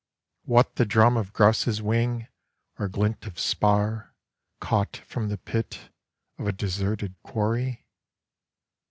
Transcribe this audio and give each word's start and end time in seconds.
What 0.45 0.77
the 0.77 0.85
drum 0.87 1.15
of 1.15 1.31
grouse's 1.31 1.79
wing, 1.79 2.27
Or 2.79 2.87
glint 2.87 3.27
of 3.27 3.39
spar, 3.39 4.15
Caught 4.59 4.97
from 5.05 5.29
the 5.29 5.37
pitOf 5.37 5.89
a 6.39 6.51
deserted 6.51 7.13
quarry? 7.21 7.85